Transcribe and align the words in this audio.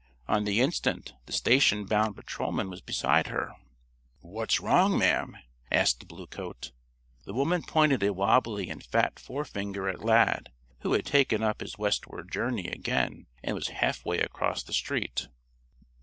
On 0.27 0.45
the 0.45 0.61
instant 0.61 1.13
the 1.27 1.31
station 1.31 1.85
bound 1.85 2.15
patrolman 2.15 2.71
was 2.71 2.81
beside 2.81 3.27
her. 3.27 3.51
"What's 4.21 4.59
wrong, 4.59 4.97
ma'am?" 4.97 5.37
asked 5.71 5.99
the 5.99 6.07
bluecoat. 6.07 6.71
The 7.25 7.35
woman 7.35 7.61
pointed 7.61 8.01
a 8.01 8.11
wobbly 8.11 8.71
and 8.71 8.83
fat 8.83 9.19
forefinger 9.19 9.87
at 9.87 10.03
Lad, 10.03 10.51
who 10.79 10.93
had 10.93 11.05
taken 11.05 11.43
up 11.43 11.61
his 11.61 11.77
westward 11.77 12.31
journey 12.31 12.65
again 12.65 13.27
and 13.43 13.53
was 13.53 13.67
halfway 13.67 14.17
across 14.17 14.63
the 14.63 14.73
street. 14.73 15.27